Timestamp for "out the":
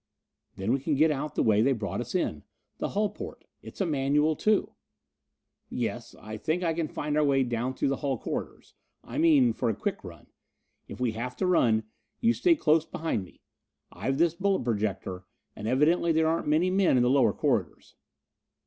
1.11-1.43